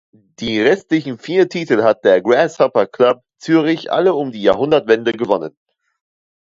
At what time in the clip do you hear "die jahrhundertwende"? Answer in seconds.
4.31-5.11